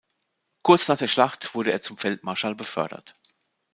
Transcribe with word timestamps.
Kurz 0.63 0.87
nach 0.87 0.97
der 0.97 1.07
Schlacht 1.07 1.53
wurde 1.53 1.71
er 1.71 1.79
zum 1.83 1.95
Feldmarschall 1.95 2.55
befördert. 2.55 3.13